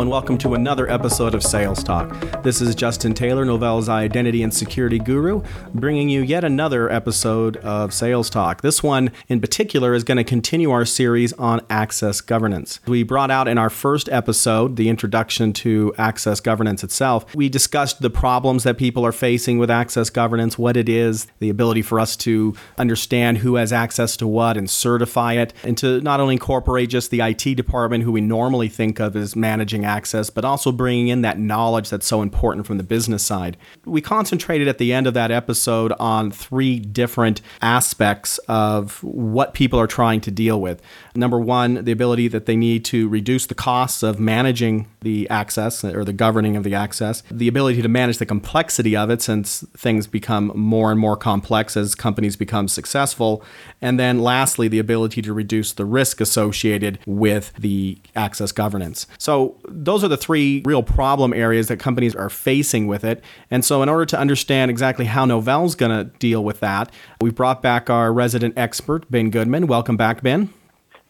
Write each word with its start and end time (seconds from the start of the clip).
And 0.00 0.10
welcome 0.10 0.36
to 0.38 0.54
another 0.54 0.90
episode 0.90 1.36
of 1.36 1.42
Sales 1.44 1.82
Talk. 1.82 2.42
This 2.42 2.60
is 2.60 2.74
Justin 2.74 3.14
Taylor, 3.14 3.44
Novell's 3.44 3.88
identity 3.88 4.42
and 4.42 4.52
security 4.52 4.98
guru, 4.98 5.40
bringing 5.72 6.08
you 6.08 6.20
yet 6.20 6.42
another 6.42 6.90
episode 6.90 7.56
of 7.58 7.94
Sales 7.94 8.28
Talk. 8.28 8.60
This 8.60 8.82
one, 8.82 9.12
in 9.28 9.40
particular, 9.40 9.94
is 9.94 10.02
going 10.02 10.16
to 10.16 10.24
continue 10.24 10.72
our 10.72 10.84
series 10.84 11.32
on 11.34 11.60
access 11.70 12.20
governance. 12.20 12.80
We 12.86 13.04
brought 13.04 13.30
out 13.30 13.46
in 13.46 13.56
our 13.56 13.70
first 13.70 14.08
episode 14.08 14.74
the 14.74 14.88
introduction 14.88 15.52
to 15.54 15.94
access 15.96 16.40
governance 16.40 16.82
itself. 16.82 17.32
We 17.34 17.48
discussed 17.48 18.02
the 18.02 18.10
problems 18.10 18.64
that 18.64 18.76
people 18.76 19.06
are 19.06 19.12
facing 19.12 19.58
with 19.58 19.70
access 19.70 20.10
governance, 20.10 20.58
what 20.58 20.76
it 20.76 20.88
is, 20.88 21.28
the 21.38 21.50
ability 21.50 21.82
for 21.82 22.00
us 22.00 22.16
to 22.16 22.54
understand 22.76 23.38
who 23.38 23.54
has 23.54 23.72
access 23.72 24.16
to 24.18 24.26
what 24.26 24.56
and 24.56 24.68
certify 24.68 25.34
it, 25.34 25.54
and 25.62 25.78
to 25.78 26.00
not 26.00 26.18
only 26.18 26.34
incorporate 26.34 26.90
just 26.90 27.12
the 27.12 27.20
IT 27.20 27.54
department, 27.54 28.02
who 28.02 28.12
we 28.12 28.20
normally 28.20 28.68
think 28.68 28.98
of 28.98 29.14
as 29.14 29.36
managing 29.36 29.83
access, 29.84 30.30
but 30.30 30.44
also 30.44 30.72
bringing 30.72 31.08
in 31.08 31.22
that 31.22 31.38
knowledge 31.38 31.90
that's 31.90 32.06
so 32.06 32.22
important 32.22 32.66
from 32.66 32.78
the 32.78 32.82
business 32.82 33.22
side. 33.22 33.56
We 33.84 34.00
concentrated 34.00 34.68
at 34.68 34.78
the 34.78 34.92
end 34.92 35.06
of 35.06 35.14
that 35.14 35.30
episode 35.30 35.92
on 36.00 36.30
three 36.30 36.78
different 36.78 37.40
aspects 37.62 38.38
of 38.48 39.02
what 39.02 39.54
people 39.54 39.78
are 39.78 39.86
trying 39.86 40.20
to 40.22 40.30
deal 40.30 40.60
with. 40.60 40.80
Number 41.14 41.38
one, 41.38 41.84
the 41.84 41.92
ability 41.92 42.28
that 42.28 42.46
they 42.46 42.56
need 42.56 42.84
to 42.86 43.08
reduce 43.08 43.46
the 43.46 43.54
costs 43.54 44.02
of 44.02 44.18
managing 44.18 44.88
the 45.02 45.28
access 45.30 45.84
or 45.84 46.04
the 46.04 46.12
governing 46.12 46.56
of 46.56 46.64
the 46.64 46.74
access, 46.74 47.22
the 47.30 47.46
ability 47.46 47.82
to 47.82 47.88
manage 47.88 48.18
the 48.18 48.26
complexity 48.26 48.96
of 48.96 49.10
it 49.10 49.22
since 49.22 49.64
things 49.76 50.06
become 50.06 50.50
more 50.54 50.90
and 50.90 50.98
more 50.98 51.16
complex 51.16 51.76
as 51.76 51.94
companies 51.94 52.36
become 52.36 52.66
successful, 52.68 53.44
and 53.80 54.00
then 54.00 54.18
lastly, 54.18 54.66
the 54.66 54.78
ability 54.78 55.22
to 55.22 55.32
reduce 55.32 55.72
the 55.72 55.84
risk 55.84 56.20
associated 56.20 56.98
with 57.06 57.52
the 57.58 57.98
access 58.16 58.50
governance. 58.50 59.06
So, 59.18 59.56
those 59.74 60.04
are 60.04 60.08
the 60.08 60.16
three 60.16 60.62
real 60.64 60.82
problem 60.82 61.32
areas 61.32 61.68
that 61.68 61.78
companies 61.78 62.14
are 62.14 62.30
facing 62.30 62.86
with 62.86 63.04
it. 63.04 63.22
And 63.50 63.64
so, 63.64 63.82
in 63.82 63.88
order 63.88 64.06
to 64.06 64.18
understand 64.18 64.70
exactly 64.70 65.04
how 65.04 65.24
Novell's 65.24 65.74
going 65.74 65.90
to 65.90 66.04
deal 66.18 66.44
with 66.44 66.60
that, 66.60 66.92
we've 67.20 67.34
brought 67.34 67.60
back 67.62 67.90
our 67.90 68.12
resident 68.12 68.56
expert, 68.56 69.10
Ben 69.10 69.30
Goodman. 69.30 69.66
Welcome 69.66 69.96
back, 69.96 70.22
Ben. 70.22 70.50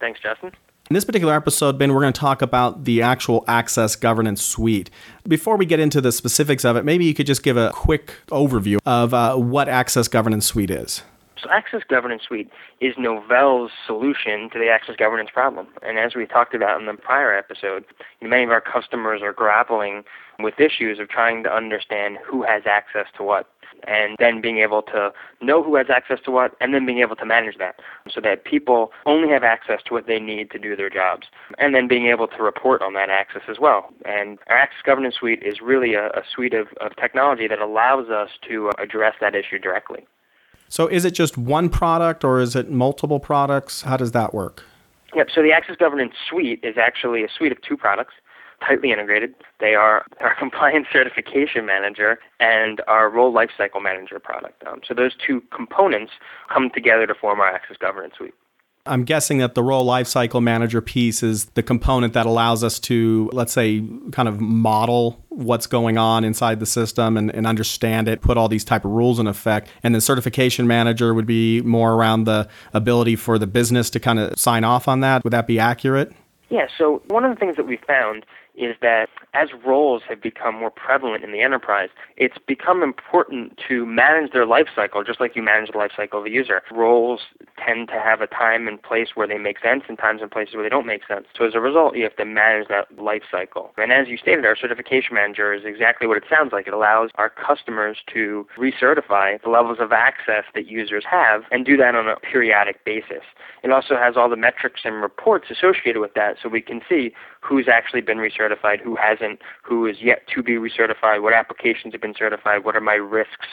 Thanks, 0.01 0.21
Justin. 0.21 0.53
In 0.91 0.95
this 0.95 1.05
particular 1.05 1.35
episode, 1.35 1.79
Ben, 1.79 1.95
we're 1.95 2.03
going 2.03 2.13
to 2.13 2.21
talk 2.21 2.43
about 2.43 2.85
the 2.85 3.01
actual 3.01 3.43
Access 3.49 3.97
Governance 3.97 4.43
Suite. 4.43 4.91
Before 5.27 5.57
we 5.57 5.65
get 5.65 5.81
into 5.81 6.03
the 6.03 6.13
specifics 6.13 6.63
of 6.63 6.77
it, 6.77 6.85
maybe 6.85 7.07
you 7.07 7.15
could 7.15 7.27
just 7.27 7.43
give 7.43 7.57
a 7.57 7.71
quick 7.71 8.13
overview 8.29 8.79
of 8.85 9.15
uh, 9.15 9.35
what 9.37 9.69
Access 9.69 10.09
Governance 10.09 10.45
Suite 10.45 10.71
is. 10.71 11.03
So, 11.45 11.51
Access 11.51 11.83
Governance 11.87 12.23
Suite 12.27 12.51
is 12.81 12.95
Novell's 12.97 13.71
solution 13.87 14.49
to 14.51 14.59
the 14.59 14.69
access 14.69 14.97
governance 14.97 15.29
problem. 15.33 15.69
And 15.83 15.99
as 15.99 16.15
we 16.15 16.27
talked 16.27 16.55
about 16.55 16.81
in 16.81 16.87
the 16.87 16.95
prior 16.95 17.37
episode, 17.37 17.85
many 18.23 18.45
of 18.45 18.51
our 18.51 18.63
customers 18.63 19.21
are 19.23 19.35
grappling 19.35 20.05
with 20.39 20.59
issues 20.59 20.99
of 20.99 21.09
trying 21.11 21.43
to 21.43 21.55
understand 21.55 22.17
who 22.25 22.45
has 22.45 22.63
access 22.67 23.07
to 23.19 23.23
what 23.23 23.47
and 23.87 24.17
then 24.19 24.41
being 24.41 24.59
able 24.59 24.83
to 24.83 25.13
know 25.43 25.63
who 25.63 25.77
has 25.77 25.87
access 25.91 26.19
to 26.25 26.31
what, 26.31 26.55
and 26.61 26.73
then 26.73 26.87
being 26.87 27.01
able 27.01 27.17
to 27.17 27.27
manage 27.27 27.57
that 27.59 27.81
so 28.09 28.21
that 28.21 28.45
people 28.45 28.93
only 29.05 29.29
have 29.29 29.43
access 29.43 29.81
to 29.85 29.93
what 29.93 30.07
they 30.07 30.19
need 30.19 30.51
to 30.51 30.59
do 30.59 30.77
their 30.77 30.89
jobs, 30.89 31.27
and 31.59 31.75
then 31.75 31.89
being 31.89 32.07
able 32.07 32.27
to 32.27 32.43
report 32.43 32.81
on 32.83 32.95
that 32.95 33.11
access 33.11 33.43
as 33.49 33.59
well. 33.59 33.91
And 34.05 34.39
our 34.49 34.57
Access 34.57 34.83
Governance 34.85 35.17
Suite 35.17 35.43
is 35.43 35.61
really 35.61 35.95
a, 35.95 36.07
a 36.09 36.23
suite 36.33 36.55
of, 36.55 36.69
of 36.81 36.97
technology 36.97 37.49
that 37.49 37.59
allows 37.59 38.09
us 38.09 38.31
to 38.49 38.69
uh, 38.69 38.83
address 38.83 39.15
that 39.21 39.35
issue 39.35 39.59
directly. 39.59 40.07
So, 40.69 40.87
is 40.87 41.05
it 41.05 41.13
just 41.13 41.39
one 41.39 41.69
product 41.69 42.25
or 42.25 42.41
is 42.41 42.57
it 42.57 42.71
multiple 42.71 43.21
products? 43.21 43.83
How 43.83 43.97
does 43.97 44.13
that 44.13 44.35
work? 44.35 44.65
Yep. 45.15 45.29
So, 45.35 45.43
the 45.43 45.53
Access 45.53 45.77
Governance 45.77 46.15
Suite 46.29 46.61
is 46.63 46.77
actually 46.77 47.23
a 47.25 47.29
suite 47.29 47.53
of 47.53 47.61
two 47.63 47.77
products 47.77 48.15
tightly 48.67 48.93
integrated. 48.93 49.35
They 49.61 49.75
are 49.75 50.05
our 50.21 50.35
compliance 50.39 50.87
certification 50.93 51.67
manager 51.67 52.19
and 52.41 52.81
our 52.89 53.09
role 53.09 53.33
lifecycle 53.33 53.83
manager 53.83 54.19
product. 54.19 54.63
Um, 54.67 54.81
so 54.87 54.95
those 54.95 55.13
two 55.15 55.43
components 55.55 56.13
come 56.53 56.71
together 56.71 57.07
to 57.07 57.15
form 57.15 57.41
our 57.41 57.49
Access 57.49 57.77
Governance 57.77 58.15
Suite. 58.17 58.35
I'm 58.87 59.05
guessing 59.05 59.39
that 59.39 59.55
the 59.55 59.63
role 59.63 59.87
lifecycle 59.87 60.43
manager 60.43 60.83
piece 60.83 61.23
is 61.23 61.47
the 61.47 61.63
component 61.63 62.13
that 62.13 62.27
allows 62.27 62.63
us 62.63 62.79
to, 62.81 63.31
let's 63.33 63.53
say, 63.53 63.83
kind 64.13 64.29
of 64.29 64.41
model 64.41 65.25
what's 65.31 65.67
going 65.67 65.97
on 65.97 66.23
inside 66.23 66.61
the 66.61 66.67
system 66.67 67.17
and, 67.17 67.35
and 67.35 67.47
understand 67.47 68.09
it, 68.09 68.21
put 68.21 68.37
all 68.37 68.49
these 68.49 68.65
type 68.65 68.85
of 68.85 68.91
rules 68.91 69.19
in 69.19 69.27
effect. 69.27 69.69
And 69.83 69.95
then 69.95 70.03
certification 70.03 70.67
manager 70.67 71.15
would 71.15 71.27
be 71.27 71.63
more 71.63 71.95
around 71.95 72.25
the 72.25 72.47
ability 72.75 73.17
for 73.17 73.39
the 73.39 73.47
business 73.47 73.89
to 73.91 74.01
kind 74.01 74.19
of 74.19 74.39
sign 74.39 74.65
off 74.65 74.87
on 74.87 75.01
that. 75.01 75.25
Would 75.25 75.33
that 75.33 75.47
be 75.47 75.59
accurate? 75.59 76.13
Yeah, 76.51 76.67
so 76.77 77.03
one 77.09 77.25
of 77.25 77.35
the 77.35 77.41
things 77.41 77.57
that 77.57 77.67
we 77.67 77.79
found 77.87 78.27
is 78.55 78.77
that 78.81 79.09
as 79.33 79.49
roles 79.65 80.03
have 80.09 80.23
become 80.23 80.55
more 80.55 80.71
prevalent 80.71 81.25
in 81.25 81.33
the 81.33 81.41
enterprise, 81.41 81.89
it's 82.17 82.39
become 82.47 82.83
important 82.83 83.59
to 83.69 83.85
manage 83.85 84.33
their 84.33 84.47
life 84.47 84.69
cycle 84.75 85.03
just 85.03 85.21
like 85.21 85.35
you 85.35 85.43
manage 85.43 85.71
the 85.73 85.79
life 85.79 85.93
cycle 85.97 86.21
of 86.21 86.27
a 86.27 86.31
user. 86.31 86.63
Roles 86.73 87.21
tend 87.65 87.89
to 87.89 87.95
have 87.95 88.21
a 88.21 88.27
time 88.27 88.69
and 88.69 88.83
place 88.83 89.09
where 89.15 89.27
they 89.27 89.39
make 89.39 89.61
sense 89.61 89.85
and 89.89 89.99
times 89.99 90.23
and 90.23 90.31
places 90.31 90.55
where 90.55 90.63
they 90.63 90.69
don't 90.69 90.87
make 90.87 91.07
sense. 91.07 91.27
So 91.37 91.45
as 91.45 91.55
a 91.55 91.61
result, 91.61 91.97
you 91.97 92.05
have 92.05 92.17
to 92.17 92.25
manage 92.25 92.69
that 92.69 92.87
life 92.99 93.23
cycle. 93.31 93.73
And 93.77 93.93
as 93.93 94.09
you 94.09 94.17
stated, 94.17 94.45
our 94.45 94.57
certification 94.57 95.15
manager 95.15 95.53
is 95.53 95.65
exactly 95.65 96.07
what 96.07 96.17
it 96.17 96.25
sounds 96.29 96.53
like. 96.53 96.67
It 96.67 96.75
allows 96.75 97.11
our 97.17 97.31
customers 97.31 97.99
to 98.13 98.47
recertify 98.57 99.43
the 99.43 99.51
levels 99.51 99.79
of 99.81 99.93
access 99.93 100.45
that 100.55 100.67
users 100.67 101.05
have 101.11 101.43
and 101.51 101.65
do 101.65 101.77
that 101.77 101.95
on 101.95 102.09
a 102.09 102.17
periodic 102.17 102.85
basis. 102.85 103.23
It 103.63 103.71
also 103.71 103.97
has 103.97 104.17
all 104.17 104.29
the 104.29 104.37
metrics 104.37 104.83
and 104.85 105.01
reports 105.03 105.47
associated 105.51 106.01
with 106.01 106.15
that 106.15 106.37
so 106.43 106.49
we 106.49 106.61
can 106.61 106.81
see 106.89 107.13
who's 107.41 107.69
actually 107.69 108.01
been 108.01 108.19
recertified, 108.19 108.44
who 108.83 108.97
hasn't, 108.97 109.41
who 109.63 109.87
is 109.87 109.97
yet 110.01 110.27
to 110.35 110.43
be 110.43 110.53
recertified, 110.53 111.23
what 111.23 111.33
applications 111.33 111.93
have 111.95 112.01
been 112.01 112.15
certified, 112.17 112.65
what 112.65 112.77
are 112.77 112.81
my 112.81 112.95
risks. 112.95 113.47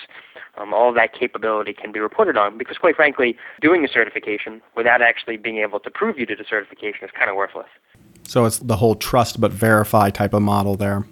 Um, 0.58 0.74
all 0.74 0.94
that 0.94 1.14
capability 1.14 1.74
can 1.74 1.92
be 1.94 2.00
reported 2.00 2.36
on 2.36 2.58
because, 2.58 2.78
quite 2.78 2.96
frankly, 2.96 3.38
doing 3.62 3.86
a 3.86 3.88
certification 3.88 4.62
without 4.76 5.02
actually 5.02 5.38
being 5.38 5.60
able 5.60 5.80
to 5.80 5.90
prove 5.90 6.20
you 6.20 6.26
did 6.26 6.42
a 6.42 6.46
certification 6.46 7.06
is 7.06 7.12
kind 7.18 7.30
of 7.30 7.38
worthless. 7.38 7.70
So 8.28 8.46
it's 8.46 8.60
the 8.60 8.76
whole 8.76 8.96
trust 8.96 9.40
but 9.40 9.52
verify 9.52 10.10
type 10.10 10.34
of 10.34 10.42
model 10.42 10.76
there. 10.76 11.06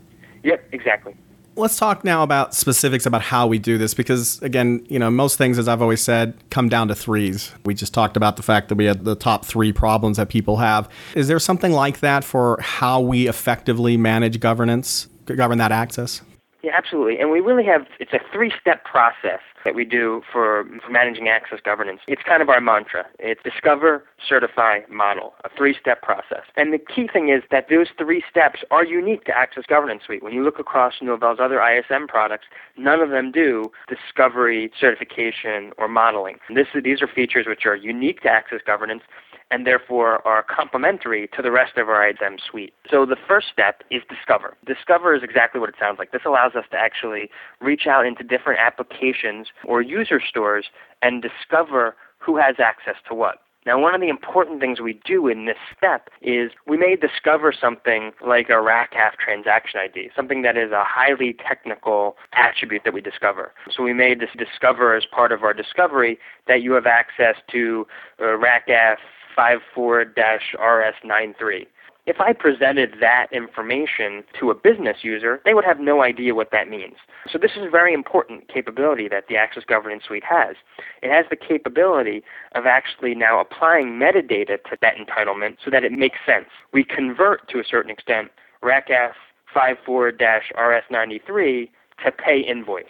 Yep, 0.43 0.69
exactly 0.73 1.15
let's 1.59 1.77
talk 1.77 2.03
now 2.03 2.23
about 2.23 2.53
specifics 2.53 3.05
about 3.05 3.21
how 3.21 3.45
we 3.45 3.59
do 3.59 3.77
this 3.77 3.93
because 3.93 4.41
again 4.41 4.85
you 4.89 4.97
know 4.97 5.11
most 5.11 5.37
things 5.37 5.57
as 5.57 5.67
i've 5.67 5.81
always 5.81 6.01
said 6.01 6.33
come 6.49 6.69
down 6.69 6.87
to 6.87 6.95
threes. 6.95 7.51
We 7.65 7.73
just 7.73 7.93
talked 7.93 8.17
about 8.17 8.37
the 8.37 8.43
fact 8.43 8.69
that 8.69 8.75
we 8.75 8.85
had 8.85 9.05
the 9.05 9.15
top 9.15 9.45
three 9.45 9.71
problems 9.71 10.17
that 10.17 10.29
people 10.29 10.57
have. 10.57 10.89
Is 11.15 11.27
there 11.27 11.39
something 11.39 11.71
like 11.71 11.99
that 11.99 12.23
for 12.23 12.59
how 12.61 12.99
we 12.99 13.27
effectively 13.27 13.97
manage 13.97 14.39
governance 14.39 15.07
govern 15.25 15.59
that 15.59 15.71
access 15.71 16.21
yeah, 16.61 16.71
absolutely. 16.75 17.19
And 17.19 17.31
we 17.31 17.39
really 17.39 17.63
have, 17.65 17.85
it's 17.99 18.11
a 18.11 18.19
three 18.33 18.51
step 18.59 18.83
process 18.83 19.39
that 19.63 19.75
we 19.75 19.85
do 19.85 20.21
for, 20.31 20.65
for 20.83 20.91
managing 20.91 21.29
access 21.29 21.59
governance. 21.63 22.01
It's 22.07 22.21
kind 22.23 22.41
of 22.41 22.49
our 22.49 22.59
mantra. 22.59 23.05
It's 23.17 23.41
discover, 23.43 24.03
certify, 24.27 24.81
model, 24.89 25.35
a 25.45 25.49
three 25.55 25.75
step 25.79 26.01
process. 26.01 26.43
And 26.57 26.73
the 26.73 26.77
key 26.77 27.07
thing 27.11 27.29
is 27.29 27.43
that 27.51 27.67
those 27.69 27.87
three 27.97 28.23
steps 28.29 28.59
are 28.71 28.83
unique 28.83 29.23
to 29.25 29.37
Access 29.37 29.65
Governance 29.67 30.03
Suite. 30.05 30.21
When 30.21 30.33
you 30.33 30.43
look 30.43 30.59
across 30.59 30.95
Novell's 31.01 31.39
other 31.41 31.61
ISM 31.61 32.07
products, 32.07 32.45
none 32.77 32.99
of 32.99 33.09
them 33.09 33.31
do 33.31 33.71
discovery, 33.87 34.71
certification, 34.77 35.71
or 35.77 35.87
modeling. 35.87 36.37
This, 36.53 36.67
these 36.83 37.01
are 37.01 37.07
features 37.07 37.45
which 37.47 37.65
are 37.65 37.75
unique 37.75 38.21
to 38.21 38.29
Access 38.29 38.59
Governance 38.65 39.03
and 39.51 39.65
therefore 39.65 40.25
are 40.27 40.43
complementary 40.43 41.27
to 41.35 41.41
the 41.41 41.51
rest 41.51 41.77
of 41.77 41.89
our 41.89 42.07
ISM 42.07 42.37
suite. 42.39 42.73
So 42.89 43.05
the 43.05 43.17
first 43.27 43.47
step 43.51 43.83
is 43.89 44.01
discover. 44.09 44.55
Discover 44.65 45.15
is 45.15 45.23
exactly 45.23 45.59
what 45.59 45.69
it 45.69 45.75
sounds 45.79 45.97
like. 45.99 46.11
This 46.11 46.21
allows 46.25 46.55
us 46.55 46.65
to 46.71 46.77
actually 46.77 47.29
reach 47.59 47.87
out 47.87 48.05
into 48.05 48.23
different 48.23 48.59
applications 48.59 49.47
or 49.65 49.81
user 49.81 50.21
stores 50.21 50.65
and 51.01 51.21
discover 51.21 51.95
who 52.19 52.37
has 52.37 52.55
access 52.59 52.95
to 53.07 53.15
what. 53.15 53.41
Now, 53.65 53.77
one 53.77 53.93
of 53.93 53.99
the 53.99 54.07
important 54.07 54.61
things 54.61 54.79
we 54.79 54.99
do 55.05 55.27
in 55.27 55.45
this 55.45 55.57
step 55.77 56.09
is 56.21 56.51
we 56.65 56.77
may 56.77 56.95
discover 56.95 57.51
something 57.53 58.11
like 58.25 58.49
a 58.49 58.53
RACF 58.53 59.17
transaction 59.23 59.79
ID, 59.81 60.09
something 60.15 60.41
that 60.43 60.57
is 60.57 60.71
a 60.71 60.83
highly 60.83 61.33
technical 61.33 62.15
attribute 62.33 62.83
that 62.85 62.93
we 62.93 63.01
discover. 63.01 63.51
So 63.69 63.83
we 63.83 63.93
may 63.93 64.15
just 64.15 64.37
discover 64.37 64.95
as 64.95 65.03
part 65.05 65.33
of 65.33 65.43
our 65.43 65.53
discovery 65.53 66.17
that 66.47 66.61
you 66.61 66.71
have 66.71 66.87
access 66.87 67.35
to 67.51 67.85
uh, 68.19 68.23
RACF 68.23 68.97
54-RS93. 69.39 71.67
If 72.05 72.19
I 72.19 72.33
presented 72.33 72.95
that 73.01 73.27
information 73.31 74.23
to 74.39 74.49
a 74.49 74.55
business 74.55 75.03
user, 75.03 75.41
they 75.45 75.53
would 75.53 75.65
have 75.65 75.79
no 75.79 76.01
idea 76.01 76.33
what 76.33 76.49
that 76.51 76.67
means. 76.67 76.95
So 77.31 77.37
this 77.37 77.51
is 77.51 77.67
a 77.67 77.69
very 77.69 77.93
important 77.93 78.47
capability 78.47 79.07
that 79.09 79.27
the 79.27 79.37
Access 79.37 79.63
Governance 79.63 80.05
Suite 80.07 80.23
has. 80.23 80.55
It 81.03 81.11
has 81.11 81.27
the 81.29 81.35
capability 81.35 82.23
of 82.55 82.65
actually 82.65 83.13
now 83.13 83.39
applying 83.39 83.99
metadata 83.99 84.57
to 84.63 84.75
that 84.81 84.95
entitlement 84.97 85.57
so 85.63 85.69
that 85.69 85.83
it 85.83 85.91
makes 85.91 86.17
sense. 86.25 86.47
We 86.73 86.83
convert 86.83 87.47
to 87.49 87.59
a 87.59 87.63
certain 87.63 87.91
extent 87.91 88.31
RACF 88.63 89.13
54-RS93 89.55 91.69
to 92.03 92.11
pay 92.11 92.39
invoice. 92.39 92.85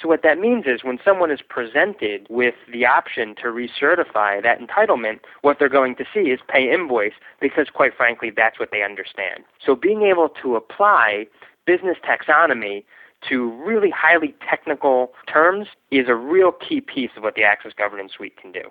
So 0.00 0.08
what 0.08 0.22
that 0.22 0.38
means 0.38 0.64
is 0.66 0.82
when 0.82 0.98
someone 1.04 1.30
is 1.30 1.40
presented 1.46 2.26
with 2.30 2.54
the 2.72 2.86
option 2.86 3.34
to 3.36 3.48
recertify 3.48 4.42
that 4.42 4.58
entitlement, 4.58 5.20
what 5.42 5.58
they're 5.58 5.68
going 5.68 5.94
to 5.96 6.04
see 6.12 6.30
is 6.30 6.40
pay 6.48 6.72
invoice 6.72 7.12
because 7.40 7.68
quite 7.72 7.94
frankly 7.94 8.30
that's 8.34 8.58
what 8.58 8.70
they 8.70 8.82
understand. 8.82 9.44
So 9.64 9.74
being 9.76 10.02
able 10.02 10.30
to 10.42 10.56
apply 10.56 11.26
business 11.66 11.98
taxonomy 12.02 12.84
to 13.28 13.52
really 13.62 13.90
highly 13.90 14.34
technical 14.48 15.12
terms 15.30 15.68
is 15.90 16.08
a 16.08 16.14
real 16.14 16.52
key 16.52 16.80
piece 16.80 17.10
of 17.16 17.22
what 17.22 17.34
the 17.34 17.42
Access 17.42 17.72
Governance 17.74 18.12
Suite 18.16 18.36
can 18.40 18.52
do. 18.52 18.62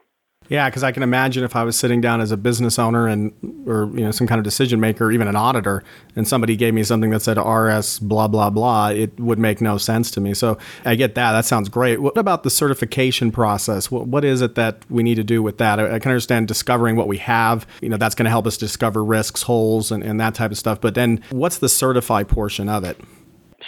Yeah, 0.48 0.68
because 0.68 0.84
I 0.84 0.92
can 0.92 1.04
imagine 1.04 1.44
if 1.44 1.56
I 1.56 1.64
was 1.64 1.78
sitting 1.78 2.02
down 2.02 2.22
as 2.22 2.32
a 2.32 2.38
business 2.38 2.80
owner 2.80 3.08
and 3.08 3.32
or 3.68 3.86
you 3.94 4.02
know 4.02 4.10
some 4.10 4.26
kind 4.26 4.40
of 4.40 4.44
decision 4.44 4.80
maker, 4.80 5.12
even 5.12 5.28
an 5.28 5.36
auditor, 5.36 5.84
and 6.16 6.28
somebody 6.28 6.56
gave 6.56 6.74
me 6.74 6.84
something 6.84 7.12
that 7.12 7.22
said 7.22 7.38
RS 7.38 8.00
blah 8.00 8.28
blah 8.28 8.50
blah, 8.50 8.90
it 8.90 9.18
would 9.20 9.38
make 9.38 9.62
no 9.62 9.78
sense 9.78 10.10
to 10.12 10.20
me. 10.20 10.34
So 10.34 10.58
I 10.86 10.96
get 10.96 11.14
that. 11.16 11.34
That 11.34 11.46
sounds 11.46 11.70
great. 11.70 12.02
What 12.02 12.18
about 12.18 12.42
the 12.42 12.50
certification 12.50 13.32
process? 13.32 13.92
what, 13.92 14.08
what 14.08 14.26
is 14.26 14.42
it 14.42 14.56
that 14.56 14.84
we 14.90 15.04
need 15.04 15.16
to 15.16 15.24
do 15.24 15.44
with 15.44 15.60
that? 15.60 15.80
I, 15.80 15.96
I 15.96 16.00
can 16.00 16.10
understand 16.10 16.48
discovering 16.48 16.96
what 16.96 17.08
we 17.08 17.18
have. 17.20 17.68
You 17.82 17.90
know, 17.90 17.98
that's 17.98 18.16
going 18.16 18.26
to 18.26 18.32
help 18.32 18.48
us 18.48 18.58
discover 18.58 19.04
risks, 19.04 19.44
holes, 19.44 19.92
and, 19.92 20.04
and 20.04 20.20
that 20.20 20.34
type 20.34 20.50
of 20.50 20.58
stuff. 20.58 20.82
But 20.82 20.96
then, 20.96 21.24
what's 21.30 21.60
the 21.60 21.70
certify 21.70 22.24
portion 22.24 22.70
of 22.70 22.84
it? 22.84 23.00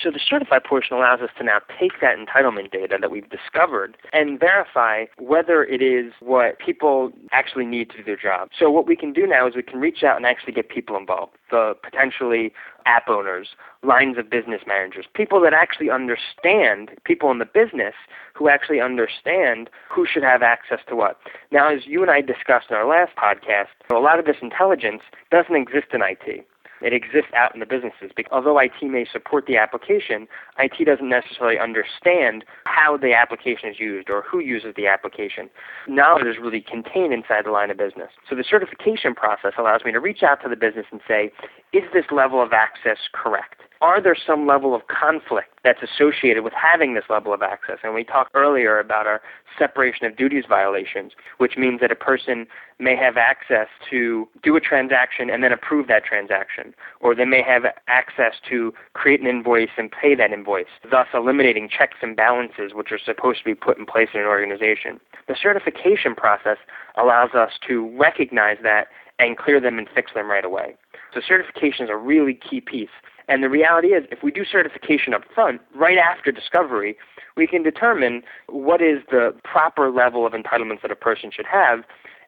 So 0.02 0.10
the 0.10 0.20
certify 0.20 0.60
portion 0.60 0.96
allows 0.98 1.22
us 1.22 1.30
to 1.38 1.44
now 1.44 1.60
take 1.80 2.02
that 2.02 2.18
entitlement 2.18 2.72
data 2.72 2.98
that 3.00 3.12
we've 3.12 3.30
discovered 3.30 3.98
and 4.14 4.40
verify 4.40 5.06
whether 5.20 5.64
it 5.64 5.82
is 5.82 6.14
what 6.20 6.58
people 6.60 7.12
actually 7.32 7.66
need 7.66 7.90
to 7.92 7.98
do 7.98 8.04
their 8.04 8.18
job. 8.18 8.50
So 8.58 8.72
what 8.72 8.88
we 8.88 8.96
can 8.96 9.14
do 9.14 9.28
now 9.28 9.48
is 9.48 9.56
we 9.56 9.64
can 9.64 9.80
reach 9.80 10.04
out 10.04 10.18
and 10.18 10.26
actually 10.26 10.54
get 10.54 10.70
people 10.70 10.98
involved, 10.98 11.34
the 11.52 11.76
potentially 11.84 12.52
app 12.86 13.08
owners, 13.10 13.50
lines 13.84 14.18
of 14.18 14.30
business 14.30 14.62
managers, 14.66 15.06
people 15.14 15.40
that 15.42 15.54
actually 15.54 15.92
understand, 15.92 16.92
people 17.04 17.30
in 17.30 17.38
the 17.38 17.46
business 17.46 17.94
who 18.34 18.50
actually 18.50 18.82
understand 18.82 19.70
who 19.90 20.08
should 20.08 20.24
have 20.24 20.42
access 20.42 20.80
to 20.88 20.96
what. 20.96 21.20
Now, 21.52 21.70
as 21.70 21.86
you 21.86 22.02
and 22.02 22.10
I 22.10 22.22
discussed 22.22 22.68
in 22.72 22.76
our 22.76 22.88
last 22.88 23.12
podcast, 23.16 23.68
a 23.92 24.00
lot 24.00 24.18
of 24.18 24.26
this 24.26 24.38
intelligence 24.42 25.04
doesn't 25.30 25.56
exist 25.56 25.88
in 25.94 26.02
IT. 26.02 26.46
It 26.82 26.94
exists 26.94 27.32
out 27.36 27.54
in 27.54 27.60
the 27.60 27.66
businesses. 27.66 28.12
Because 28.16 28.32
although 28.32 28.60
IT 28.60 28.82
may 28.82 29.06
support 29.12 29.46
the 29.46 29.58
application, 29.58 30.28
IT 30.60 30.86
doesn't 30.86 31.10
necessarily 31.10 31.60
understand 31.60 32.44
how 32.66 32.98
the 32.98 33.14
application 33.14 33.70
is 33.70 33.80
used 33.80 34.10
or 34.10 34.24
who 34.24 34.40
uses 34.40 34.74
the 34.76 34.88
application. 34.88 35.50
Knowledge 35.88 36.26
is 36.26 36.38
really 36.42 36.62
contained 36.62 37.14
inside 37.14 37.46
the 37.46 37.52
line 37.52 37.72
of 37.72 37.78
business. 37.78 38.10
So 38.30 38.36
the 38.36 38.44
certification 38.44 39.14
process 39.16 39.54
allows 39.58 39.82
me 39.86 39.92
to 39.92 40.00
reach 40.00 40.24
out 40.24 40.42
to 40.44 40.50
the 40.50 40.56
business 40.56 40.86
and 40.92 41.02
say, 41.08 41.32
is 41.74 41.84
this 41.94 42.06
level 42.12 42.42
of 42.42 42.54
access 42.54 42.98
correct? 43.14 43.62
Are 43.82 44.00
there 44.00 44.16
some 44.16 44.46
level 44.46 44.76
of 44.76 44.84
conflict 44.88 45.50
that's 45.64 45.80
associated 45.82 46.44
with 46.44 46.54
having 46.54 46.94
this 46.94 47.06
level 47.10 47.34
of 47.34 47.42
access? 47.42 47.80
And 47.84 47.96
we 47.96 48.04
talked 48.04 48.32
earlier 48.36 48.80
about 48.80 49.08
our 49.08 49.22
separation 49.58 50.06
of 50.06 50.16
duties 50.16 50.46
violations, 50.48 51.14
which 51.40 51.58
means 51.58 51.82
that 51.82 51.92
a 51.92 51.96
person 51.96 52.46
may 52.80 52.96
have 52.96 53.18
access 53.18 53.68
to 53.90 54.28
do 54.44 54.56
a 54.56 54.60
transaction 54.60 55.30
and 55.30 55.44
then 55.44 55.52
approve 55.52 55.88
that 55.88 56.06
transaction, 56.06 56.74
or 57.00 57.16
they 57.16 57.26
may 57.26 57.42
have 57.42 57.64
access 57.88 58.34
to 58.50 58.74
create 58.94 59.20
an 59.20 59.28
invoice 59.28 59.70
and 59.78 59.92
pay 59.92 60.14
that 60.16 60.32
invoice, 60.32 60.66
thus 60.90 61.08
eliminating 61.14 61.68
checks 61.68 61.98
and 62.02 62.16
balances 62.16 62.74
which 62.74 62.92
are 62.92 63.00
supposed 63.00 63.40
to 63.40 63.46
be 63.46 63.56
put 63.56 63.78
in 63.78 63.86
place 63.86 64.10
in 64.14 64.22
an 64.22 64.28
organization. 64.28 65.00
The 65.28 65.36
certification 65.42 66.16
process 66.16 66.58
allows 66.98 67.32
us 67.34 67.52
to 67.68 67.90
recognize 67.98 68.58
that 68.64 68.88
and 69.28 69.38
clear 69.38 69.60
them 69.60 69.78
and 69.78 69.88
fix 69.94 70.14
them 70.14 70.30
right 70.30 70.44
away. 70.44 70.76
So 71.14 71.22
certification 71.26 71.86
is 71.86 71.90
a 71.90 71.96
really 71.96 72.34
key 72.34 72.62
piece. 72.62 72.90
And 73.28 73.44
the 73.44 73.50
reality 73.50 73.90
is, 73.90 74.06
if 74.12 74.24
we 74.24 74.32
do 74.32 74.44
certification 74.44 75.14
up 75.14 75.24
front, 75.34 75.62
right 75.76 75.98
after 75.98 76.32
discovery, 76.32 76.98
we 77.38 77.48
can 77.48 77.64
determine 77.64 78.24
what 78.48 78.82
is 78.82 79.00
the 79.10 79.34
proper 79.44 79.90
level 79.90 80.26
of 80.26 80.34
entitlements 80.34 80.82
that 80.82 80.92
a 80.92 80.96
person 80.96 81.32
should 81.32 81.46
have, 81.46 81.84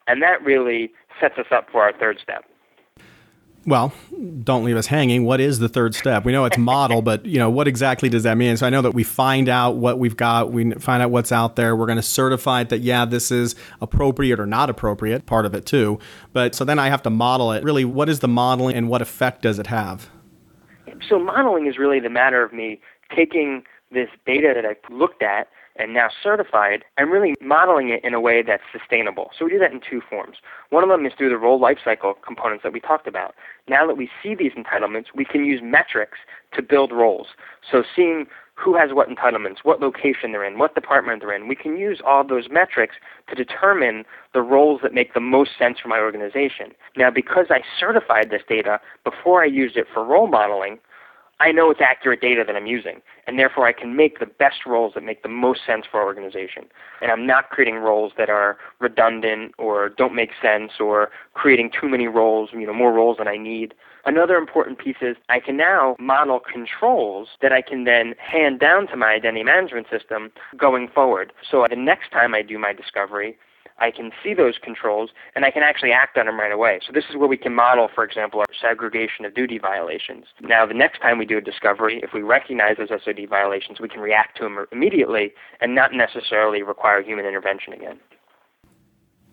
and 0.08 0.22
that 0.22 0.44
really 0.44 0.92
sets 1.20 1.38
us 1.38 1.48
up 1.52 1.68
for 1.72 1.82
our 1.82 1.92
third 1.92 2.20
step. 2.22 2.46
Well, 3.66 3.94
don't 4.44 4.66
leave 4.66 4.76
us 4.76 4.88
hanging. 4.88 5.24
What 5.24 5.40
is 5.40 5.60
the 5.60 5.70
third 5.70 5.96
step? 5.96 6.26
We 6.26 6.34
know 6.34 6.44
it's 6.44 6.58
model, 6.58 7.02
but 7.02 7.26
you 7.26 7.40
know 7.40 7.50
what 7.50 7.68
exactly 7.68 8.10
does 8.10 8.24
that 8.24 8.38
mean? 8.38 8.58
So 8.58 8.68
I 8.68 8.70
know 8.70 8.82
that 8.82 8.94
we 8.94 9.04
find 9.04 9.48
out 9.48 9.78
what 9.78 10.00
we've 10.00 10.18
got, 10.18 10.52
we 10.52 10.72
find 10.74 11.02
out 11.02 11.12
what's 11.12 11.32
out 11.32 11.56
there. 11.56 11.76
We're 11.76 11.86
going 11.86 11.98
to 11.98 12.02
certify 12.02 12.62
it 12.62 12.70
that 12.70 12.80
yeah, 12.80 13.06
this 13.06 13.32
is 13.32 13.56
appropriate 13.80 14.40
or 14.40 14.46
not 14.46 14.70
appropriate, 14.70 15.26
part 15.26 15.46
of 15.46 15.56
it 15.56 15.66
too. 15.66 15.98
But 16.34 16.56
so 16.56 16.66
then 16.66 16.78
I 16.78 16.90
have 16.90 17.04
to 17.04 17.10
model 17.10 17.54
it. 17.54 17.64
Really, 17.64 17.86
what 17.86 18.10
is 18.10 18.20
the 18.20 18.28
modeling 18.28 18.76
and 18.76 18.90
what 18.90 19.02
effect 19.02 19.42
does 19.42 19.60
it 19.60 19.68
have? 19.68 20.10
So 21.08 21.18
modeling 21.18 21.68
is 21.68 21.78
really 21.78 22.02
the 22.02 22.10
matter 22.10 22.44
of 22.44 22.52
me 22.52 22.82
taking 23.16 23.64
this 23.92 24.10
data 24.26 24.52
that 24.56 24.66
I've 24.66 24.78
looked 24.92 25.22
at 25.22 25.48
and 25.76 25.94
now 25.94 26.10
certified 26.22 26.84
and 26.98 27.12
really 27.12 27.36
modeling 27.42 27.90
it 27.90 28.04
in 28.04 28.14
a 28.14 28.20
way 28.22 28.42
that's 28.42 28.64
sustainable. 28.72 29.32
So 29.38 29.46
we 29.46 29.52
do 29.52 29.60
that 29.60 29.72
in 29.72 29.82
two 29.82 30.02
forms. 30.08 30.38
One 30.70 30.84
of 30.84 30.90
them 30.90 31.06
is 31.06 31.14
through 31.18 31.30
the 31.30 31.38
role 31.38 31.60
lifecycle 31.60 32.14
components 32.26 32.64
that 32.64 32.74
we 32.74 32.80
talked 32.80 33.08
about. 33.08 33.36
Now 33.68 33.88
that 33.88 33.98
we 33.98 34.10
see 34.22 34.36
these 34.36 34.54
entitlements, 34.54 35.08
we 35.16 35.26
can 35.26 35.46
use 35.46 35.62
metrics 35.64 36.20
to 36.54 36.62
build 36.62 36.92
roles. 36.92 37.28
So 37.70 37.84
seeing 37.96 38.28
who 38.56 38.76
has 38.76 38.92
what 38.94 39.10
entitlements, 39.10 39.58
what 39.64 39.82
location 39.82 40.32
they're 40.32 40.46
in, 40.46 40.60
what 40.60 40.76
department 40.76 41.22
they're 41.22 41.36
in. 41.36 41.48
We 41.48 41.56
can 41.56 41.76
use 41.78 42.02
all 42.06 42.24
those 42.24 42.50
metrics 42.52 42.96
to 43.30 43.36
determine 43.36 44.06
the 44.34 44.42
roles 44.42 44.82
that 44.84 44.94
make 44.94 45.14
the 45.14 45.20
most 45.20 45.52
sense 45.58 45.80
for 45.80 45.88
my 45.88 45.98
organization. 46.00 46.72
Now, 46.96 47.10
because 47.10 47.48
I 47.50 47.62
certified 47.80 48.30
this 48.30 48.44
data 48.48 48.80
before 49.04 49.42
I 49.42 49.48
used 49.48 49.76
it 49.76 49.88
for 49.92 50.06
role 50.06 50.28
modeling, 50.28 50.78
I 51.44 51.52
know 51.52 51.70
it's 51.72 51.82
accurate 51.82 52.22
data 52.22 52.46
that 52.48 52.56
I'm 52.56 52.68
using, 52.68 53.02
and 53.28 53.38
therefore 53.38 53.68
I 53.68 53.74
can 53.74 53.98
make 53.98 54.20
the 54.20 54.26
best 54.26 54.66
roles 54.66 54.94
that 54.94 55.04
make 55.04 55.24
the 55.24 55.30
most 55.30 55.60
sense 55.68 55.86
for 55.92 56.00
our 56.00 56.06
organization. 56.06 56.64
And 57.02 57.12
I'm 57.12 57.28
not 57.28 57.50
creating 57.50 57.76
roles 57.76 58.14
that 58.18 58.30
are 58.30 58.58
redundant 58.80 59.54
or 59.58 59.90
don't 59.90 60.16
make 60.16 60.30
sense 60.42 60.72
or 60.80 61.12
creating 61.34 61.72
too 61.78 61.90
many 61.90 62.08
roles, 62.08 62.52
you 62.54 62.66
know, 62.66 62.74
more 62.74 62.94
roles 62.94 63.18
than 63.18 63.28
I 63.28 63.36
need. 63.36 63.74
Another 64.06 64.36
important 64.38 64.78
piece 64.78 65.02
is 65.02 65.18
I 65.28 65.42
can 65.42 65.58
now 65.58 65.98
model 66.00 66.40
controls 66.40 67.28
that 67.42 67.52
I 67.52 67.62
can 67.62 67.84
then 67.84 68.16
hand 68.20 68.62
down 68.62 68.88
to 68.88 68.96
my 68.96 69.08
identity 69.08 69.44
management 69.44 69.88
system 69.92 70.32
going 70.56 70.88
forward. 70.88 71.34
So 71.52 71.68
the 71.70 71.76
next 71.76 72.10
time 72.12 72.34
I 72.34 72.42
do 72.42 72.58
my 72.58 72.72
discovery, 72.72 73.38
I 73.80 73.92
can 73.92 74.12
see 74.24 74.34
those 74.34 74.56
controls 74.62 75.10
and 75.36 75.46
I 75.46 75.52
can 75.52 75.64
actually 75.64 75.92
act 75.92 76.18
on 76.18 76.26
them 76.26 76.40
right 76.40 76.52
away. 76.52 76.80
So 76.86 76.92
this 76.92 77.06
is 77.10 77.16
where 77.16 77.28
we 77.28 77.38
can 77.38 77.54
model, 77.54 77.90
for 77.94 78.04
example, 78.04 78.40
our 78.40 78.46
segregation 78.60 79.26
of 79.26 79.34
duty 79.34 79.58
violations. 79.58 80.26
Now, 80.42 80.66
the 80.66 80.74
next 80.74 81.00
time 81.00 81.18
we 81.18 81.26
do 81.26 81.38
a 81.38 81.42
discovery, 81.42 82.00
if 82.04 82.14
we 82.14 82.22
recognize 82.22 82.78
those 82.78 82.90
SOD 82.90 83.28
violations, 83.30 83.80
we 83.80 83.90
can 83.90 84.00
react 84.00 84.38
to 84.38 84.44
them 84.44 84.66
immediately 84.72 85.34
and 85.62 85.76
not 85.76 85.94
necessarily 85.94 86.64
require 86.64 87.02
human 87.02 87.26
intervention 87.26 87.74
again. 87.74 88.00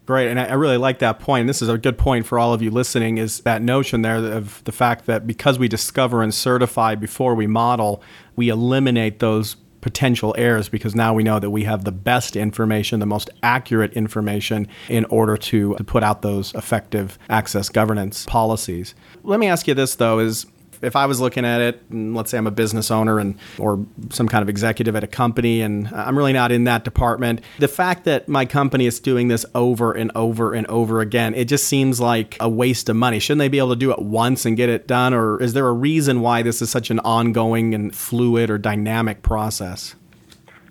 Great, 0.06 0.28
and 0.28 0.40
I 0.40 0.54
really 0.54 0.78
like 0.78 0.98
that 1.00 1.20
point. 1.20 1.46
This 1.46 1.62
is 1.62 1.68
a 1.68 1.78
good 1.78 1.96
point 1.96 2.26
for 2.26 2.36
all 2.36 2.52
of 2.52 2.62
you 2.62 2.70
listening. 2.72 3.18
Is 3.18 3.42
that 3.42 3.62
notion 3.62 4.02
there 4.02 4.16
of 4.16 4.64
the 4.64 4.72
fact 4.72 5.06
that 5.06 5.24
because 5.24 5.56
we 5.56 5.68
discover 5.68 6.20
and 6.20 6.34
certify 6.34 6.96
before 6.96 7.36
we 7.36 7.46
model, 7.46 8.02
we 8.34 8.48
eliminate 8.48 9.20
those 9.20 9.54
potential 9.80 10.34
errors 10.38 10.68
because 10.68 10.94
now 10.94 11.14
we 11.14 11.22
know 11.22 11.38
that 11.38 11.50
we 11.50 11.64
have 11.64 11.84
the 11.84 11.92
best 11.92 12.36
information, 12.36 13.00
the 13.00 13.06
most 13.06 13.30
accurate 13.42 13.92
information 13.94 14.68
in 14.88 15.04
order 15.06 15.36
to, 15.36 15.74
to 15.76 15.84
put 15.84 16.02
out 16.02 16.22
those 16.22 16.54
effective 16.54 17.18
access 17.28 17.68
governance 17.68 18.26
policies. 18.26 18.94
Let 19.22 19.40
me 19.40 19.46
ask 19.46 19.66
you 19.66 19.74
this 19.74 19.94
though 19.94 20.18
is 20.18 20.46
if 20.82 20.96
I 20.96 21.06
was 21.06 21.20
looking 21.20 21.44
at 21.44 21.60
it, 21.60 21.82
and 21.90 22.14
let's 22.14 22.30
say 22.30 22.38
I'm 22.38 22.46
a 22.46 22.50
business 22.50 22.90
owner 22.90 23.18
and 23.18 23.38
or 23.58 23.84
some 24.10 24.28
kind 24.28 24.42
of 24.42 24.48
executive 24.48 24.96
at 24.96 25.04
a 25.04 25.06
company, 25.06 25.60
and 25.60 25.88
I'm 25.88 26.16
really 26.16 26.32
not 26.32 26.52
in 26.52 26.64
that 26.64 26.84
department, 26.84 27.42
the 27.58 27.68
fact 27.68 28.04
that 28.04 28.28
my 28.28 28.44
company 28.44 28.86
is 28.86 29.00
doing 29.00 29.28
this 29.28 29.44
over 29.54 29.92
and 29.92 30.10
over 30.14 30.54
and 30.54 30.66
over 30.68 31.00
again, 31.00 31.34
it 31.34 31.46
just 31.46 31.64
seems 31.64 32.00
like 32.00 32.36
a 32.40 32.48
waste 32.48 32.88
of 32.88 32.96
money. 32.96 33.18
Shouldn't 33.18 33.40
they 33.40 33.48
be 33.48 33.58
able 33.58 33.70
to 33.70 33.76
do 33.76 33.90
it 33.90 34.00
once 34.00 34.44
and 34.46 34.56
get 34.56 34.68
it 34.68 34.86
done, 34.86 35.14
or 35.14 35.42
is 35.42 35.52
there 35.52 35.66
a 35.66 35.72
reason 35.72 36.20
why 36.20 36.42
this 36.42 36.62
is 36.62 36.70
such 36.70 36.90
an 36.90 36.98
ongoing 37.00 37.74
and 37.74 37.94
fluid 37.94 38.50
or 38.50 38.58
dynamic 38.58 39.22
process? 39.22 39.94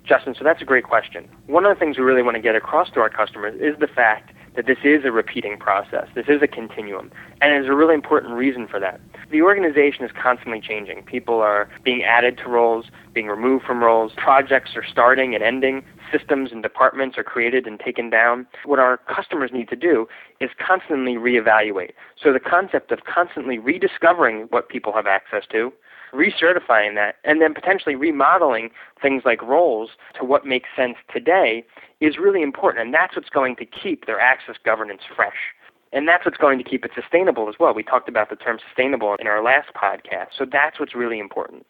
Justin, 0.06 0.34
so 0.34 0.44
that's 0.44 0.62
a 0.62 0.66
great 0.66 0.86
question. 0.86 1.30
One 1.46 1.66
of 1.66 1.76
the 1.76 1.80
things 1.80 1.98
we 1.98 2.04
really 2.04 2.24
want 2.24 2.36
to 2.36 2.42
get 2.42 2.56
across 2.56 2.90
to 2.92 3.00
our 3.00 3.10
customers 3.10 3.54
is 3.62 3.80
the 3.80 3.88
fact 3.88 4.34
that 4.56 4.66
this 4.66 4.80
is 4.84 5.06
a 5.06 5.12
repeating 5.12 5.58
process. 5.58 6.08
This 6.16 6.26
is 6.28 6.42
a 6.42 6.48
continuum. 6.48 7.12
And 7.42 7.52
there's 7.52 7.68
a 7.68 7.74
really 7.74 7.94
important 7.94 8.34
reason 8.34 8.68
for 8.68 8.80
that. 8.80 9.00
The 9.32 9.42
organization 9.42 10.04
is 10.04 10.12
constantly 10.12 10.60
changing. 10.60 11.04
People 11.04 11.36
are 11.36 11.70
being 11.84 12.04
added 12.04 12.38
to 12.40 12.50
roles, 12.50 12.86
being 13.14 13.28
removed 13.28 13.66
from 13.66 13.84
roles. 13.84 14.12
Projects 14.18 14.72
are 14.76 14.84
starting 14.84 15.36
and 15.36 15.44
ending. 15.44 15.84
Systems 16.12 16.52
and 16.52 16.64
departments 16.64 17.18
are 17.18 17.24
created 17.24 17.68
and 17.68 17.80
taken 17.80 18.10
down. 18.10 18.48
What 18.66 18.80
our 18.80 18.98
customers 18.98 19.52
need 19.54 19.70
to 19.70 19.76
do 19.76 20.08
is 20.40 20.50
constantly 20.66 21.14
reevaluate. 21.14 21.92
So 22.22 22.34
the 22.34 22.40
concept 22.40 22.92
of 22.92 23.00
constantly 23.06 23.60
rediscovering 23.60 24.48
what 24.50 24.70
people 24.70 24.94
have 24.94 25.06
access 25.06 25.44
to, 25.52 25.72
recertifying 26.14 26.96
that, 26.96 27.16
and 27.24 27.42
then 27.42 27.54
potentially 27.54 27.96
remodeling 27.96 28.70
things 29.02 29.24
like 29.26 29.42
roles 29.42 29.92
to 30.18 30.26
what 30.26 30.46
makes 30.46 30.70
sense 30.76 30.96
today 31.14 31.66
is 32.02 32.18
really 32.18 32.42
important. 32.42 32.86
And 32.86 32.94
that's 32.94 33.16
what's 33.16 33.30
going 33.30 33.56
to 33.58 33.66
keep 33.66 34.06
their 34.06 34.20
access 34.20 34.56
governance 34.64 35.02
fresh. 35.16 35.54
And 35.92 36.08
that's 36.08 36.24
what's 36.26 36.38
going 36.38 36.58
to 36.60 36.64
keep 36.64 36.86
it 36.86 36.92
sustainable 36.94 37.50
as 37.50 37.56
well. 37.60 37.74
We 37.74 37.84
talked 37.84 38.10
about 38.10 38.30
the 38.30 38.36
term 38.36 38.60
sustainable 38.66 39.16
in 39.20 39.28
our 39.28 39.44
last 39.44 39.70
podcast. 39.74 40.30
So 40.38 40.46
that's 40.50 40.80
what's 40.80 40.94
really 40.94 41.20
important. 41.20 41.66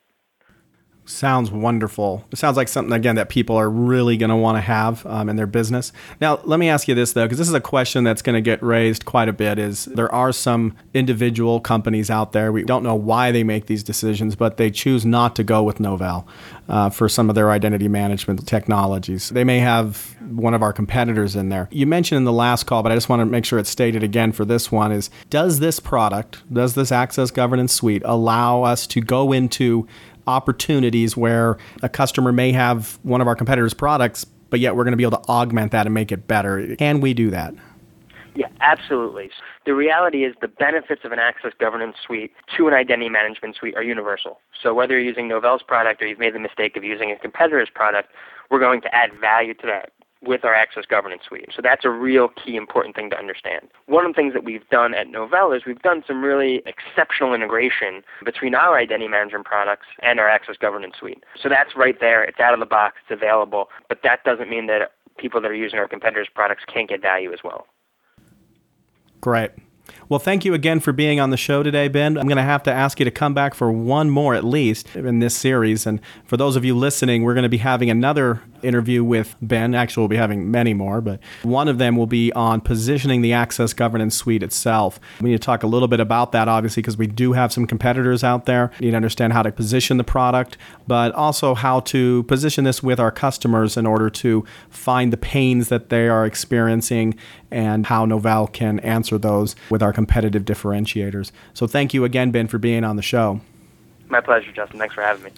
Sounds 1.09 1.49
wonderful. 1.49 2.23
It 2.31 2.37
sounds 2.37 2.55
like 2.55 2.67
something, 2.67 2.93
again, 2.93 3.15
that 3.15 3.29
people 3.29 3.55
are 3.55 3.67
really 3.67 4.15
going 4.15 4.29
to 4.29 4.35
want 4.35 4.57
to 4.57 4.61
have 4.61 5.03
um, 5.07 5.27
in 5.27 5.37
their 5.37 5.47
business. 5.47 5.91
Now, 6.21 6.39
let 6.43 6.59
me 6.59 6.69
ask 6.69 6.87
you 6.87 6.93
this, 6.93 7.13
though, 7.13 7.25
because 7.25 7.39
this 7.39 7.47
is 7.47 7.53
a 7.55 7.59
question 7.59 8.03
that's 8.03 8.21
going 8.21 8.35
to 8.35 8.41
get 8.41 8.61
raised 8.61 9.05
quite 9.05 9.27
a 9.27 9.33
bit 9.33 9.57
is 9.57 9.85
there 9.85 10.13
are 10.13 10.31
some 10.31 10.75
individual 10.93 11.59
companies 11.61 12.11
out 12.11 12.31
there, 12.31 12.51
we 12.51 12.63
don't 12.63 12.83
know 12.83 12.93
why 12.93 13.31
they 13.31 13.43
make 13.43 13.65
these 13.65 13.81
decisions, 13.81 14.35
but 14.35 14.57
they 14.57 14.69
choose 14.69 15.03
not 15.03 15.35
to 15.37 15.43
go 15.43 15.63
with 15.63 15.79
Novell 15.79 16.27
uh, 16.69 16.91
for 16.91 17.09
some 17.09 17.27
of 17.27 17.35
their 17.35 17.49
identity 17.49 17.87
management 17.87 18.45
technologies. 18.47 19.29
They 19.29 19.43
may 19.43 19.59
have 19.59 20.15
one 20.29 20.53
of 20.53 20.61
our 20.61 20.71
competitors 20.71 21.35
in 21.35 21.49
there. 21.49 21.67
You 21.71 21.87
mentioned 21.87 22.17
in 22.17 22.23
the 22.23 22.31
last 22.31 22.65
call, 22.65 22.83
but 22.83 22.91
I 22.91 22.95
just 22.95 23.09
want 23.09 23.21
to 23.21 23.25
make 23.25 23.45
sure 23.45 23.57
it's 23.57 23.69
stated 23.69 24.03
again 24.03 24.31
for 24.31 24.45
this 24.45 24.71
one 24.71 24.91
is 24.91 25.09
does 25.31 25.59
this 25.59 25.79
product, 25.79 26.43
does 26.53 26.75
this 26.75 26.91
Access 26.91 27.31
Governance 27.31 27.73
Suite 27.73 28.03
allow 28.05 28.61
us 28.61 28.85
to 28.87 29.01
go 29.01 29.31
into 29.31 29.87
opportunities 30.29 31.17
where 31.17 31.57
a 31.81 31.89
customer 31.89 32.31
may 32.31 32.51
have 32.51 32.99
one 33.03 33.19
of 33.19 33.27
our 33.27 33.35
competitors' 33.35 33.73
products, 33.73 34.25
but 34.49 34.59
yet 34.59 34.75
we're 34.75 34.83
going 34.83 34.93
to 34.93 34.97
be 34.97 35.03
able 35.03 35.17
to 35.17 35.29
augment 35.29 35.71
that 35.71 35.87
and 35.87 35.93
make 35.93 36.11
it 36.11 36.27
better. 36.27 36.75
Can 36.75 37.01
we 37.01 37.13
do 37.13 37.29
that? 37.31 37.53
Yeah, 38.35 38.47
absolutely. 38.61 39.31
The 39.65 39.73
reality 39.73 40.23
is 40.23 40.35
the 40.39 40.47
benefits 40.47 41.01
of 41.03 41.11
an 41.11 41.19
access 41.19 41.51
governance 41.59 41.97
suite 42.05 42.31
to 42.55 42.67
an 42.67 42.73
identity 42.73 43.09
management 43.09 43.55
suite 43.55 43.75
are 43.75 43.83
universal. 43.83 44.39
So 44.61 44.73
whether 44.73 44.93
you're 44.93 45.03
using 45.03 45.27
Novell's 45.27 45.63
product 45.63 46.01
or 46.01 46.07
you've 46.07 46.19
made 46.19 46.35
the 46.35 46.39
mistake 46.39 46.77
of 46.77 46.83
using 46.83 47.11
a 47.11 47.17
competitor's 47.17 47.69
product, 47.73 48.09
we're 48.49 48.59
going 48.59 48.81
to 48.81 48.95
add 48.95 49.11
value 49.19 49.53
to 49.55 49.67
that 49.67 49.91
with 50.21 50.43
our 50.43 50.53
access 50.53 50.85
governance 50.85 51.23
suite. 51.27 51.49
So 51.55 51.61
that's 51.61 51.85
a 51.85 51.89
real 51.89 52.27
key 52.27 52.55
important 52.55 52.95
thing 52.95 53.09
to 53.09 53.17
understand. 53.17 53.69
One 53.85 54.05
of 54.05 54.11
the 54.11 54.15
things 54.15 54.33
that 54.33 54.43
we've 54.43 54.67
done 54.69 54.93
at 54.93 55.07
Novell 55.07 55.55
is 55.55 55.63
we've 55.65 55.81
done 55.81 56.03
some 56.05 56.23
really 56.23 56.61
exceptional 56.65 57.33
integration 57.33 58.03
between 58.25 58.53
our 58.53 58.77
identity 58.77 59.07
management 59.07 59.45
products 59.45 59.87
and 60.01 60.19
our 60.19 60.27
access 60.27 60.57
governance 60.57 60.95
suite. 60.99 61.23
So 61.41 61.47
that's 61.47 61.75
right 61.75 61.99
there. 61.99 62.23
It's 62.23 62.39
out 62.39 62.53
of 62.53 62.59
the 62.59 62.65
box. 62.65 62.97
It's 63.03 63.21
available. 63.21 63.69
But 63.87 63.99
that 64.03 64.23
doesn't 64.25 64.49
mean 64.49 64.67
that 64.67 64.91
people 65.17 65.39
that 65.41 65.49
are 65.51 65.55
using 65.55 65.79
our 65.79 65.87
competitors' 65.87 66.27
products 66.33 66.63
can't 66.71 66.89
get 66.89 67.01
value 67.01 67.31
as 67.31 67.39
well. 67.43 67.67
Great. 69.21 69.51
Well, 70.07 70.19
thank 70.19 70.45
you 70.45 70.53
again 70.53 70.79
for 70.79 70.91
being 70.91 71.19
on 71.19 71.29
the 71.29 71.37
show 71.37 71.63
today, 71.63 71.87
Ben. 71.87 72.17
I'm 72.17 72.27
going 72.27 72.37
to 72.37 72.43
have 72.43 72.63
to 72.63 72.71
ask 72.71 72.99
you 72.99 73.05
to 73.05 73.11
come 73.11 73.33
back 73.33 73.53
for 73.53 73.71
one 73.71 74.09
more 74.09 74.33
at 74.35 74.43
least 74.43 74.95
in 74.95 75.19
this 75.19 75.35
series. 75.35 75.85
And 75.85 75.99
for 76.25 76.37
those 76.37 76.55
of 76.55 76.65
you 76.65 76.75
listening, 76.75 77.23
we're 77.23 77.33
going 77.33 77.43
to 77.43 77.49
be 77.49 77.57
having 77.57 77.89
another 77.89 78.41
interview 78.63 79.03
with 79.03 79.35
Ben. 79.41 79.75
Actually, 79.75 80.01
we'll 80.01 80.07
be 80.09 80.15
having 80.17 80.51
many 80.51 80.73
more, 80.73 81.01
but 81.01 81.19
one 81.43 81.67
of 81.67 81.77
them 81.77 81.95
will 81.95 82.07
be 82.07 82.31
on 82.33 82.61
positioning 82.61 83.21
the 83.21 83.33
Access 83.33 83.73
Governance 83.73 84.15
Suite 84.15 84.43
itself. 84.43 84.99
We 85.21 85.31
need 85.31 85.41
to 85.41 85.45
talk 85.45 85.63
a 85.63 85.67
little 85.67 85.87
bit 85.87 85.99
about 85.99 86.31
that, 86.31 86.47
obviously, 86.47 86.81
because 86.81 86.97
we 86.97 87.07
do 87.07 87.33
have 87.33 87.51
some 87.51 87.65
competitors 87.65 88.23
out 88.23 88.45
there. 88.45 88.71
We 88.79 88.87
need 88.87 88.91
to 88.91 88.97
understand 88.97 89.33
how 89.33 89.43
to 89.43 89.51
position 89.51 89.97
the 89.97 90.03
product, 90.03 90.57
but 90.87 91.13
also 91.13 91.53
how 91.55 91.81
to 91.81 92.23
position 92.23 92.63
this 92.63 92.81
with 92.83 92.99
our 92.99 93.11
customers 93.11 93.77
in 93.77 93.85
order 93.85 94.09
to 94.09 94.45
find 94.69 95.13
the 95.13 95.17
pains 95.17 95.69
that 95.69 95.89
they 95.89 96.07
are 96.07 96.25
experiencing 96.25 97.15
and 97.51 97.87
how 97.87 98.05
Novell 98.05 98.51
can 98.51 98.79
answer 98.81 99.17
those 99.17 99.55
with 99.69 99.81
our 99.81 99.93
competitive 99.93 100.43
differentiators. 100.43 101.31
So 101.53 101.67
thank 101.67 101.93
you 101.93 102.03
again, 102.03 102.31
Ben, 102.31 102.47
for 102.47 102.57
being 102.57 102.83
on 102.83 102.95
the 102.95 103.01
show. 103.01 103.41
My 104.09 104.21
pleasure, 104.21 104.51
Justin. 104.51 104.79
Thanks 104.79 104.95
for 104.95 105.01
having 105.01 105.23
me. 105.23 105.31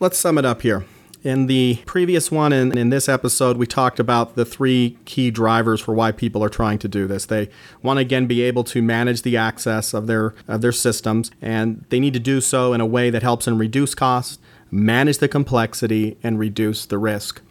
Let's 0.00 0.18
sum 0.18 0.38
it 0.38 0.44
up 0.44 0.62
here. 0.62 0.84
In 1.26 1.46
the 1.46 1.82
previous 1.86 2.30
one 2.30 2.52
and 2.52 2.78
in 2.78 2.90
this 2.90 3.08
episode, 3.08 3.56
we 3.56 3.66
talked 3.66 3.98
about 3.98 4.36
the 4.36 4.44
three 4.44 4.96
key 5.06 5.32
drivers 5.32 5.80
for 5.80 5.92
why 5.92 6.12
people 6.12 6.40
are 6.44 6.48
trying 6.48 6.78
to 6.78 6.86
do 6.86 7.08
this. 7.08 7.26
They 7.26 7.50
want 7.82 7.96
to 7.96 8.02
again 8.02 8.28
be 8.28 8.42
able 8.42 8.62
to 8.62 8.80
manage 8.80 9.22
the 9.22 9.36
access 9.36 9.92
of 9.92 10.06
their 10.06 10.36
of 10.46 10.60
their 10.60 10.70
systems, 10.70 11.32
and 11.42 11.84
they 11.88 11.98
need 11.98 12.14
to 12.14 12.20
do 12.20 12.40
so 12.40 12.72
in 12.72 12.80
a 12.80 12.86
way 12.86 13.10
that 13.10 13.24
helps 13.24 13.46
them 13.46 13.58
reduce 13.58 13.92
costs, 13.92 14.38
manage 14.70 15.18
the 15.18 15.26
complexity, 15.26 16.16
and 16.22 16.38
reduce 16.38 16.86
the 16.86 16.96
risk. 16.96 17.42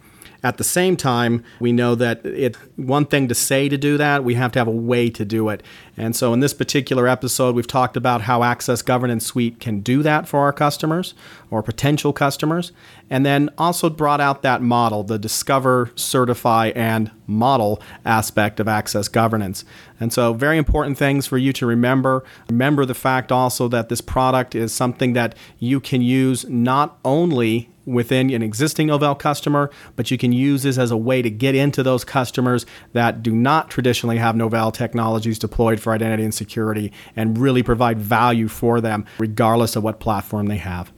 At 0.42 0.58
the 0.58 0.64
same 0.64 0.96
time, 0.96 1.44
we 1.60 1.72
know 1.72 1.94
that 1.94 2.24
it's 2.24 2.58
one 2.76 3.06
thing 3.06 3.28
to 3.28 3.34
say 3.34 3.68
to 3.68 3.76
do 3.76 3.96
that, 3.96 4.24
we 4.24 4.34
have 4.34 4.52
to 4.52 4.58
have 4.58 4.68
a 4.68 4.72
way 4.72 5.10
to 5.10 5.24
do 5.24 5.48
it. 5.48 5.62
And 5.96 6.14
so 6.14 6.32
in 6.32 6.40
this 6.40 6.52
particular 6.52 7.08
episode, 7.08 7.54
we've 7.54 7.66
talked 7.66 7.96
about 7.96 8.22
how 8.22 8.42
Access 8.42 8.82
Governance 8.82 9.24
Suite 9.24 9.60
can 9.60 9.80
do 9.80 10.02
that 10.02 10.28
for 10.28 10.40
our 10.40 10.52
customers 10.52 11.14
or 11.50 11.62
potential 11.62 12.12
customers, 12.12 12.72
and 13.08 13.24
then 13.24 13.48
also 13.56 13.88
brought 13.88 14.20
out 14.20 14.42
that 14.42 14.60
model, 14.60 15.04
the 15.04 15.18
discover, 15.18 15.90
certify, 15.94 16.72
and 16.74 17.10
model 17.26 17.80
aspect 18.04 18.60
of 18.60 18.68
access 18.68 19.08
governance. 19.08 19.64
And 19.98 20.12
so, 20.12 20.32
very 20.32 20.58
important 20.58 20.98
things 20.98 21.26
for 21.26 21.38
you 21.38 21.52
to 21.54 21.66
remember. 21.66 22.24
Remember 22.50 22.84
the 22.84 22.94
fact 22.94 23.32
also 23.32 23.68
that 23.68 23.88
this 23.88 24.00
product 24.00 24.54
is 24.54 24.72
something 24.74 25.12
that 25.14 25.36
you 25.58 25.80
can 25.80 26.02
use 26.02 26.44
not 26.48 26.98
only 27.04 27.70
within 27.86 28.30
an 28.30 28.42
existing 28.42 28.88
Novell 28.88 29.18
customer, 29.18 29.70
but 29.94 30.10
you 30.10 30.18
can 30.18 30.32
use 30.32 30.64
this 30.64 30.76
as 30.76 30.90
a 30.90 30.96
way 30.96 31.22
to 31.22 31.30
get 31.30 31.54
into 31.54 31.82
those 31.82 32.04
customers 32.04 32.66
that 32.92 33.22
do 33.22 33.34
not 33.34 33.70
traditionally 33.70 34.18
have 34.18 34.34
Novell 34.34 34.72
technologies 34.72 35.38
deployed 35.38 35.80
for 35.80 35.92
identity 35.92 36.24
and 36.24 36.34
security 36.34 36.92
and 37.14 37.38
really 37.38 37.62
provide 37.62 37.98
value 37.98 38.48
for 38.48 38.80
them, 38.80 39.06
regardless 39.18 39.76
of 39.76 39.82
what 39.82 40.00
platform 40.00 40.46
they 40.46 40.58
have. 40.58 40.92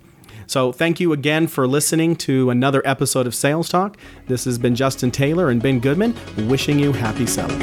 So, 0.47 0.73
thank 0.73 0.99
you 0.99 1.13
again 1.13 1.47
for 1.47 1.69
listening 1.69 2.17
to 2.17 2.49
another 2.49 2.81
episode 2.87 3.27
of 3.27 3.35
Sales 3.35 3.69
Talk. 3.69 3.99
This 4.29 4.47
has 4.47 4.57
been 4.57 4.75
Justin 4.75 5.11
Taylor 5.11 5.51
and 5.51 5.63
Ben 5.63 5.79
Goodman 5.79 6.17
wishing 6.49 6.79
you 6.79 6.93
happy 6.93 7.27
selling. 7.27 7.59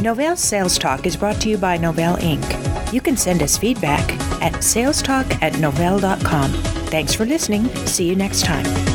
Novell 0.00 0.36
Sales 0.36 0.78
Talk 0.78 1.06
is 1.06 1.16
brought 1.16 1.40
to 1.42 1.48
you 1.48 1.56
by 1.56 1.78
Novell 1.78 2.18
Inc. 2.18 2.69
You 2.92 3.00
can 3.00 3.16
send 3.16 3.42
us 3.42 3.56
feedback 3.56 4.12
at 4.42 4.54
salestalk 4.54 5.42
at 5.42 5.52
novell.com. 5.54 6.52
Thanks 6.90 7.14
for 7.14 7.24
listening. 7.24 7.66
See 7.86 8.08
you 8.08 8.16
next 8.16 8.44
time. 8.44 8.89